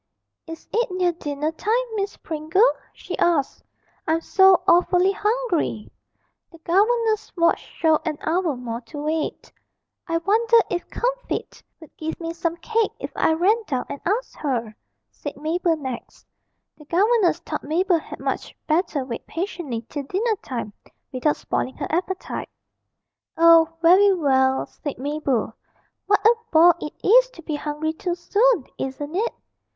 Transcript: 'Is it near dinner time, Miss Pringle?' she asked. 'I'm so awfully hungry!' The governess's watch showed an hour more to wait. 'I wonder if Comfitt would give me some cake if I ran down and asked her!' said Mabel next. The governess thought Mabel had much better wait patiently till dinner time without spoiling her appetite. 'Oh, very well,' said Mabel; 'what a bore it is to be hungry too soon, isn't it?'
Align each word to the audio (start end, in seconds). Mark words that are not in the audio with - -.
'Is 0.47 0.67
it 0.73 0.89
near 0.89 1.11
dinner 1.11 1.51
time, 1.51 1.85
Miss 1.95 2.17
Pringle?' 2.17 2.73
she 2.91 3.15
asked. 3.19 3.63
'I'm 4.07 4.21
so 4.21 4.63
awfully 4.67 5.11
hungry!' 5.11 5.91
The 6.51 6.57
governess's 6.57 7.31
watch 7.37 7.59
showed 7.59 8.01
an 8.03 8.17
hour 8.21 8.55
more 8.55 8.81
to 8.81 8.97
wait. 8.97 9.51
'I 10.07 10.17
wonder 10.17 10.57
if 10.71 10.89
Comfitt 10.89 11.61
would 11.79 11.95
give 11.97 12.19
me 12.19 12.33
some 12.33 12.55
cake 12.57 12.93
if 12.99 13.11
I 13.15 13.33
ran 13.33 13.61
down 13.67 13.85
and 13.89 14.01
asked 14.03 14.37
her!' 14.37 14.75
said 15.11 15.37
Mabel 15.37 15.77
next. 15.77 16.25
The 16.79 16.85
governess 16.85 17.37
thought 17.37 17.63
Mabel 17.63 17.99
had 17.99 18.19
much 18.19 18.55
better 18.65 19.05
wait 19.05 19.27
patiently 19.27 19.85
till 19.87 20.01
dinner 20.01 20.35
time 20.41 20.73
without 21.13 21.35
spoiling 21.37 21.75
her 21.77 21.85
appetite. 21.93 22.49
'Oh, 23.37 23.69
very 23.83 24.11
well,' 24.15 24.65
said 24.65 24.97
Mabel; 24.97 25.53
'what 26.07 26.25
a 26.25 26.33
bore 26.51 26.73
it 26.79 26.93
is 27.03 27.29
to 27.29 27.43
be 27.43 27.53
hungry 27.53 27.93
too 27.93 28.15
soon, 28.15 28.65
isn't 28.79 29.15
it?' 29.15 29.33